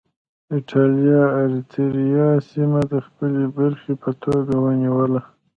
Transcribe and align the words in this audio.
اېټالیا 0.55 1.23
اریتیریا 1.39 2.27
سیمه 2.51 2.81
د 2.91 2.93
خپلې 3.05 3.43
برخې 3.57 3.93
په 4.03 4.11
توګه 4.23 4.53
ونیوله. 4.65 5.21